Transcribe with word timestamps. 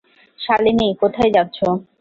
শালিনী, 0.39 0.87
কোথায় 1.01 1.31
যাচ্ছ? 1.33 1.57